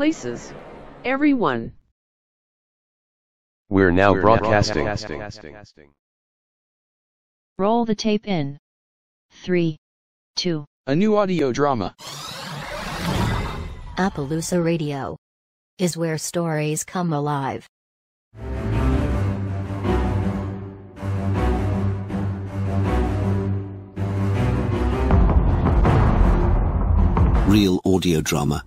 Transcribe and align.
places. 0.00 0.54
Everyone. 1.04 1.72
We're 3.68 3.90
now 3.90 4.14
broadcasting. 4.14 4.88
Roll 7.58 7.84
the 7.84 7.94
tape 7.94 8.26
in. 8.26 8.56
3, 9.44 9.76
2, 10.36 10.64
A 10.86 10.96
new 10.96 11.18
audio 11.18 11.52
drama. 11.52 11.94
Appaloosa 13.98 14.64
Radio 14.64 15.18
is 15.78 15.98
where 15.98 16.16
stories 16.16 16.82
come 16.82 17.12
alive. 17.12 17.66
Real 27.46 27.82
audio 27.84 28.22
drama. 28.22 28.64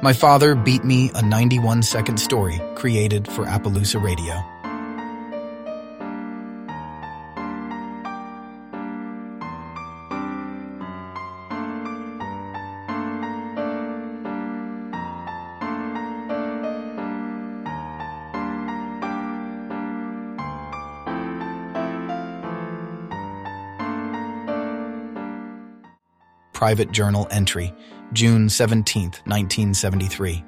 My 0.00 0.12
father 0.12 0.54
beat 0.54 0.84
me 0.84 1.10
a 1.16 1.22
91 1.22 1.82
second 1.82 2.18
story 2.18 2.60
created 2.76 3.26
for 3.26 3.44
Appaloosa 3.44 4.00
Radio. 4.00 4.44
Private 26.52 26.90
Journal 26.92 27.26
entry, 27.30 27.72
June 28.12 28.48
17, 28.48 29.04
1973. 29.04 30.44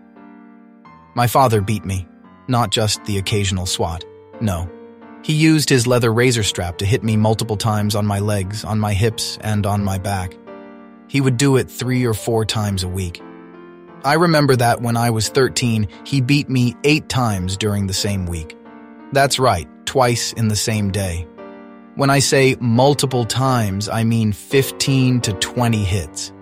My 1.15 1.27
father 1.27 1.61
beat 1.61 1.85
me, 1.85 2.09
not 2.49 2.71
just 2.71 3.05
the 3.05 3.19
occasional 3.19 3.67
swat. 3.67 4.05
No. 4.41 4.71
He 5.23 5.35
used 5.35 5.69
his 5.69 5.87
leather 5.87 6.13
razor 6.13 6.43
strap 6.43 6.79
to 6.79 6.87
hit 6.87 7.03
me 7.03 7.17
multiple 7.17 7.57
times 7.57 7.95
on 7.95 8.07
my 8.07 8.21
legs, 8.21 8.65
on 8.65 8.81
my 8.81 8.95
hips, 8.95 9.39
and 9.43 9.67
on 9.67 9.85
my 9.85 9.99
back. 9.99 10.35
He 11.09 11.21
would 11.21 11.37
do 11.37 11.57
it 11.57 11.71
three 11.71 12.07
or 12.07 12.15
four 12.15 12.45
times 12.45 12.83
a 12.83 12.89
week. 12.89 13.21
I 14.03 14.15
remember 14.15 14.57
that 14.57 14.81
when 14.81 14.97
I 14.97 15.11
was 15.11 15.29
13, 15.29 15.87
he 16.07 16.23
beat 16.23 16.49
me 16.49 16.75
eight 16.85 17.11
times 17.11 17.59
during 17.59 17.87
the 17.87 17.93
same 17.93 18.25
week. 18.25 18.57
That's 19.13 19.39
right, 19.39 19.69
twice 19.85 20.33
in 20.33 20.49
the 20.49 20.57
same 20.57 20.91
day. 20.91 21.27
When 21.97 22.09
I 22.09 22.21
say 22.21 22.57
multiple 22.61 23.27
times, 23.27 23.89
I 23.89 24.05
mean 24.05 24.33
15 24.33 25.21
to 25.23 25.33
20 25.35 25.85
hits, 25.85 26.33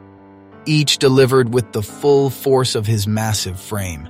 each 0.69 0.99
delivered 0.99 1.53
with 1.53 1.73
the 1.73 1.83
full 1.83 2.31
force 2.31 2.75
of 2.75 2.87
his 2.87 3.07
massive 3.07 3.59
frame. 3.59 4.09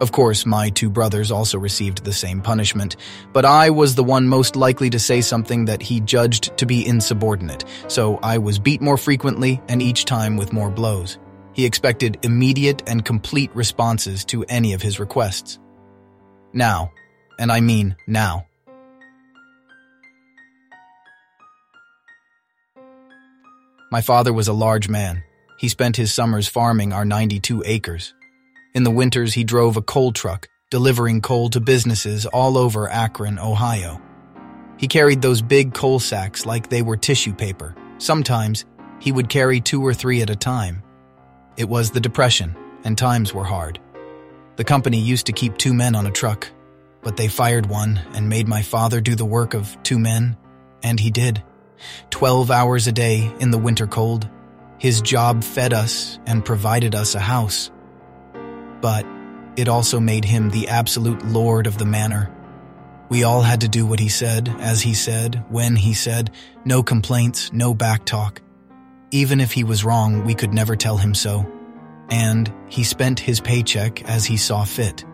Of 0.00 0.12
course, 0.12 0.44
my 0.44 0.68
two 0.68 0.90
brothers 0.90 1.30
also 1.30 1.58
received 1.58 2.04
the 2.04 2.12
same 2.12 2.42
punishment, 2.42 2.96
but 3.32 3.44
I 3.44 3.70
was 3.70 3.94
the 3.94 4.04
one 4.04 4.28
most 4.28 4.56
likely 4.56 4.90
to 4.90 4.98
say 4.98 5.20
something 5.20 5.64
that 5.66 5.80
he 5.80 6.00
judged 6.00 6.56
to 6.58 6.66
be 6.66 6.86
insubordinate, 6.86 7.64
so 7.88 8.18
I 8.22 8.38
was 8.38 8.58
beat 8.58 8.82
more 8.82 8.96
frequently 8.96 9.60
and 9.68 9.80
each 9.80 10.04
time 10.04 10.36
with 10.36 10.52
more 10.52 10.70
blows. 10.70 11.18
He 11.52 11.64
expected 11.64 12.18
immediate 12.22 12.82
and 12.86 13.04
complete 13.04 13.54
responses 13.54 14.24
to 14.26 14.44
any 14.48 14.72
of 14.72 14.82
his 14.82 14.98
requests. 14.98 15.58
Now, 16.52 16.92
and 17.38 17.52
I 17.52 17.60
mean 17.60 17.96
now, 18.06 18.46
My 23.92 24.00
father 24.00 24.32
was 24.32 24.48
a 24.48 24.54
large 24.54 24.88
man. 24.88 25.22
He 25.62 25.68
spent 25.68 25.96
his 25.96 26.12
summers 26.12 26.48
farming 26.48 26.92
our 26.92 27.04
92 27.04 27.62
acres. 27.64 28.14
In 28.74 28.82
the 28.82 28.90
winters, 28.90 29.34
he 29.34 29.44
drove 29.44 29.76
a 29.76 29.82
coal 29.82 30.10
truck, 30.10 30.48
delivering 30.72 31.20
coal 31.20 31.50
to 31.50 31.60
businesses 31.60 32.26
all 32.26 32.58
over 32.58 32.88
Akron, 32.88 33.38
Ohio. 33.38 34.02
He 34.76 34.88
carried 34.88 35.22
those 35.22 35.40
big 35.40 35.72
coal 35.72 36.00
sacks 36.00 36.44
like 36.44 36.68
they 36.68 36.82
were 36.82 36.96
tissue 36.96 37.32
paper. 37.32 37.76
Sometimes, 37.98 38.64
he 38.98 39.12
would 39.12 39.28
carry 39.28 39.60
two 39.60 39.86
or 39.86 39.94
three 39.94 40.20
at 40.20 40.30
a 40.30 40.34
time. 40.34 40.82
It 41.56 41.68
was 41.68 41.92
the 41.92 42.00
Depression, 42.00 42.56
and 42.82 42.98
times 42.98 43.32
were 43.32 43.44
hard. 43.44 43.78
The 44.56 44.64
company 44.64 44.98
used 44.98 45.26
to 45.26 45.32
keep 45.32 45.58
two 45.58 45.74
men 45.74 45.94
on 45.94 46.06
a 46.06 46.10
truck, 46.10 46.48
but 47.02 47.16
they 47.16 47.28
fired 47.28 47.66
one 47.66 48.00
and 48.14 48.28
made 48.28 48.48
my 48.48 48.62
father 48.62 49.00
do 49.00 49.14
the 49.14 49.24
work 49.24 49.54
of 49.54 49.80
two 49.84 50.00
men, 50.00 50.36
and 50.82 50.98
he 50.98 51.12
did. 51.12 51.40
12 52.10 52.50
hours 52.50 52.88
a 52.88 52.92
day 52.92 53.32
in 53.38 53.52
the 53.52 53.58
winter 53.58 53.86
cold. 53.86 54.28
His 54.82 55.00
job 55.00 55.44
fed 55.44 55.72
us 55.72 56.18
and 56.26 56.44
provided 56.44 56.96
us 56.96 57.14
a 57.14 57.20
house. 57.20 57.70
But 58.80 59.06
it 59.54 59.68
also 59.68 60.00
made 60.00 60.24
him 60.24 60.50
the 60.50 60.66
absolute 60.66 61.24
lord 61.24 61.68
of 61.68 61.78
the 61.78 61.84
manor. 61.84 62.34
We 63.08 63.22
all 63.22 63.42
had 63.42 63.60
to 63.60 63.68
do 63.68 63.86
what 63.86 64.00
he 64.00 64.08
said, 64.08 64.48
as 64.58 64.82
he 64.82 64.94
said, 64.94 65.44
when 65.50 65.76
he 65.76 65.94
said, 65.94 66.32
no 66.64 66.82
complaints, 66.82 67.52
no 67.52 67.76
backtalk. 67.76 68.38
Even 69.12 69.38
if 69.38 69.52
he 69.52 69.62
was 69.62 69.84
wrong, 69.84 70.24
we 70.24 70.34
could 70.34 70.52
never 70.52 70.74
tell 70.74 70.96
him 70.96 71.14
so. 71.14 71.46
And 72.10 72.52
he 72.68 72.82
spent 72.82 73.20
his 73.20 73.38
paycheck 73.38 74.02
as 74.02 74.24
he 74.24 74.36
saw 74.36 74.64
fit. 74.64 75.04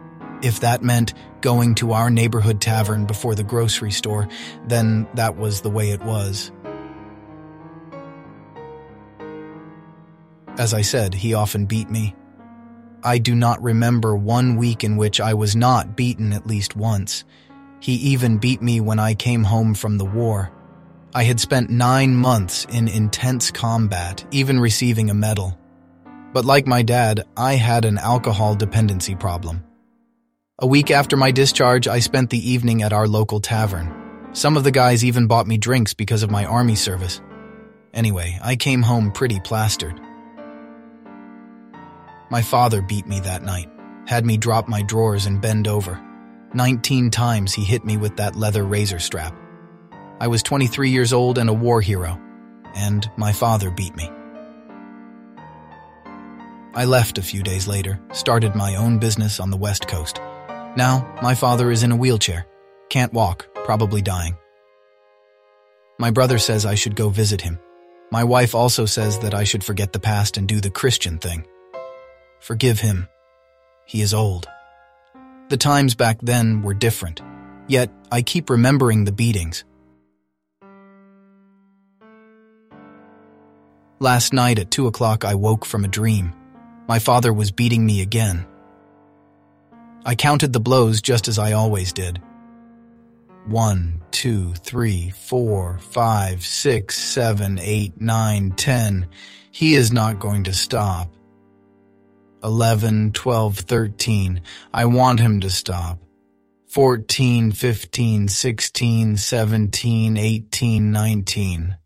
If 0.41 0.61
that 0.61 0.83
meant 0.83 1.13
going 1.43 1.75
to 1.75 1.93
our 1.93 2.09
neighborhood 2.09 2.63
tavern 2.63 3.05
before 3.05 3.35
the 3.35 3.45
grocery 3.45 3.91
store, 3.91 4.29
then 4.67 5.07
that 5.13 5.37
was 5.37 5.61
the 5.61 5.69
way 5.69 5.91
it 5.91 6.03
was. 6.03 6.53
As 10.59 10.75
I 10.75 10.83
said, 10.83 11.15
he 11.15 11.35
often 11.35 11.67
beat 11.67 11.89
me. 11.89 12.15
I 13.05 13.19
do 13.19 13.35
not 13.37 13.63
remember 13.63 14.17
one 14.17 14.57
week 14.57 14.83
in 14.83 14.97
which 14.97 15.21
I 15.21 15.35
was 15.35 15.55
not 15.55 15.97
beaten 15.97 16.33
at 16.33 16.49
least 16.49 16.75
once. 16.75 17.25
He 17.81 17.93
even 17.95 18.39
beat 18.39 18.61
me 18.61 18.81
when 18.81 18.99
I 18.99 19.15
came 19.15 19.45
home 19.45 19.75
from 19.75 19.99
the 19.99 20.05
war. 20.05 20.51
I 21.15 21.23
had 21.23 21.39
spent 21.39 21.71
nine 21.71 22.15
months 22.15 22.67
in 22.71 22.89
intense 22.89 23.53
combat, 23.53 24.27
even 24.33 24.59
receiving 24.59 25.11
a 25.11 25.15
medal. 25.15 25.57
But 26.33 26.45
like 26.45 26.67
my 26.67 26.83
dad, 26.83 27.25
I 27.37 27.55
had 27.55 27.85
an 27.85 27.97
alcohol 27.97 28.57
dependency 28.57 29.15
problem. 29.15 29.65
A 30.59 30.67
week 30.67 30.91
after 30.91 31.17
my 31.17 31.31
discharge, 31.31 31.87
I 31.87 32.01
spent 32.01 32.31
the 32.31 32.51
evening 32.51 32.83
at 32.83 32.93
our 32.93 33.07
local 33.07 33.39
tavern. 33.39 33.95
Some 34.33 34.57
of 34.57 34.65
the 34.65 34.73
guys 34.73 35.05
even 35.05 35.29
bought 35.29 35.47
me 35.47 35.57
drinks 35.57 35.95
because 35.95 36.25
of 36.25 36.33
my 36.33 36.45
army 36.45 36.75
service. 36.75 37.23
Anyway, 37.95 38.39
I 38.43 38.57
came 38.57 38.83
home 38.83 39.13
pretty 39.13 39.39
plastered. 39.39 39.99
My 42.31 42.43
father 42.43 42.83
beat 42.83 43.07
me 43.07 43.21
that 43.21 43.43
night, 43.43 43.71
had 44.07 44.27
me 44.27 44.37
drop 44.37 44.69
my 44.69 44.83
drawers 44.83 45.27
and 45.27 45.41
bend 45.41 45.67
over. 45.67 46.03
Nineteen 46.53 47.11
times 47.11 47.55
he 47.55 47.65
hit 47.65 47.85
me 47.85 47.97
with 47.97 48.17
that 48.17 48.37
leather 48.37 48.65
razor 48.65 48.99
strap. 48.99 49.35
I 50.21 50.29
was 50.29 50.43
23 50.43 50.91
years 50.91 51.13
old 51.13 51.39
and 51.39 51.49
a 51.49 51.55
war 51.55 51.81
hero, 51.81 52.21
and 52.75 53.11
my 53.17 53.33
father 53.33 53.71
beat 53.71 53.95
me. 53.97 54.11
I 56.75 56.85
left 56.85 57.19
a 57.19 57.23
few 57.23 57.43
days 57.43 57.67
later, 57.67 58.01
started 58.13 58.55
my 58.55 58.77
own 58.77 58.99
business 58.99 59.41
on 59.41 59.51
the 59.51 59.57
West 59.57 59.89
Coast. 59.89 60.21
Now, 60.77 61.13
my 61.23 61.35
father 61.35 61.71
is 61.71 61.83
in 61.83 61.93
a 61.93 61.97
wheelchair, 61.97 62.47
can't 62.91 63.13
walk, 63.13 63.47
probably 63.65 64.03
dying. 64.03 64.37
My 65.99 66.11
brother 66.11 66.39
says 66.39 66.67
I 66.67 66.75
should 66.75 66.95
go 66.95 67.09
visit 67.09 67.41
him. 67.41 67.59
My 68.11 68.23
wife 68.23 68.55
also 68.55 68.87
says 68.87 69.19
that 69.21 69.35
I 69.35 69.45
should 69.45 69.65
forget 69.65 69.93
the 69.93 69.99
past 69.99 70.37
and 70.37 70.47
do 70.47 70.61
the 70.61 70.71
Christian 70.71 71.19
thing. 71.19 71.47
Forgive 72.41 72.81
him. 72.81 73.09
He 73.85 74.01
is 74.03 74.15
old. 74.15 74.49
The 75.49 75.57
times 75.57 75.95
back 75.95 76.19
then 76.21 76.63
were 76.63 76.75
different, 76.75 77.23
yet 77.67 77.91
I 78.13 78.23
keep 78.23 78.51
remembering 78.51 79.05
the 79.05 79.13
beatings. 79.13 79.65
Last 84.01 84.33
night 84.33 84.59
at 84.59 84.71
2 84.71 84.87
o'clock, 84.87 85.25
I 85.25 85.35
woke 85.35 85.65
from 85.65 85.85
a 85.85 85.89
dream. 85.89 86.33
My 86.87 86.99
father 86.99 87.33
was 87.33 87.51
beating 87.51 87.85
me 87.85 88.01
again. 88.01 88.47
I 90.05 90.15
counted 90.15 90.53
the 90.53 90.61
blows 90.61 91.03
just 91.03 91.29
as 91.29 91.39
I 91.39 91.53
always 91.53 91.93
did. 91.93 92.23
One, 93.47 94.03
two, 94.11 94.53
three, 94.55 95.11
four, 95.11 95.79
five, 95.79 96.45
six, 96.45 96.99
seven, 96.99 97.59
eight, 97.61 98.01
nine, 98.01 98.53
ten. 98.53 99.09
He 99.51 99.75
is 99.75 99.91
not 99.91 100.21
going 100.21 100.45
to 100.45 100.55
stop. 100.55 101.11
Eleven, 102.43 103.11
twelve, 103.13 103.59
thirteen. 103.59 104.43
I 104.73 104.85
want 104.85 105.19
him 105.19 105.41
to 105.41 105.51
stop. 105.51 105.99
Fourteen, 106.69 107.51
fifteen, 107.51 108.29
sixteen, 108.29 109.17
seventeen, 109.17 110.17
eighteen, 110.17 110.93
nineteen. 110.93 111.77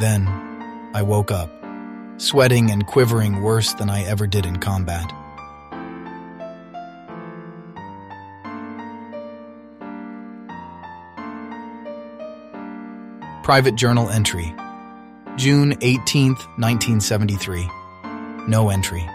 Then, 0.00 0.28
I 0.94 1.02
woke 1.02 1.30
up, 1.30 1.50
sweating 2.18 2.70
and 2.70 2.86
quivering 2.86 3.42
worse 3.42 3.72
than 3.72 3.88
I 3.88 4.04
ever 4.04 4.26
did 4.26 4.44
in 4.44 4.58
combat. 4.58 5.10
Private 13.42 13.76
Journal 13.76 14.10
Entry 14.10 14.54
June 15.38 15.78
18, 15.82 16.34
1973. 16.56 17.70
No 18.48 18.70
entry. 18.70 19.08